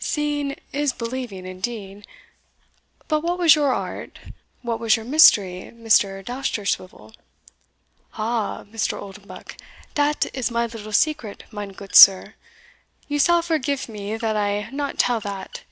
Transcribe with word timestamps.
"Seeing 0.00 0.56
is 0.72 0.92
believing 0.92 1.46
indeed. 1.46 2.04
But 3.06 3.20
what 3.20 3.38
was 3.38 3.54
your 3.54 3.72
art 3.72 4.18
what 4.60 4.80
was 4.80 4.96
your 4.96 5.04
mystery, 5.04 5.70
Mr. 5.72 6.20
Dousterswivel?" 6.24 7.14
"Aha, 8.14 8.64
Mr. 8.64 9.00
Oldenbuck! 9.00 9.56
dat 9.94 10.26
is 10.34 10.50
my 10.50 10.66
little 10.66 10.92
secret, 10.92 11.44
mine 11.52 11.68
goot 11.74 11.94
sir 11.94 12.34
you 13.06 13.20
sall 13.20 13.40
forgife 13.40 13.88
me 13.88 14.16
that 14.16 14.36
I 14.36 14.68
not 14.72 14.98
tell 14.98 15.20
that. 15.20 15.60